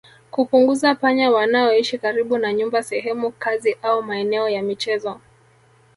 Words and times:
Kupunguza 0.31 0.95
panya 0.95 1.31
wanaoishi 1.31 1.97
karibu 1.97 2.37
na 2.37 2.53
nyumba 2.53 2.83
sehemu 2.83 3.31
kazi 3.31 3.77
au 3.81 4.03
maeneo 4.03 4.49
ya 4.49 4.61
michezo 4.63 5.21